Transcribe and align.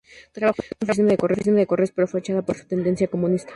Trabajó 0.31 0.63
en 0.63 0.77
una 1.05 1.13
oficina 1.13 1.57
de 1.59 1.67
correos 1.67 1.91
pero 1.91 2.07
fue 2.07 2.21
echada 2.21 2.41
por 2.41 2.57
su 2.57 2.65
tendencia 2.65 3.07
comunista. 3.07 3.49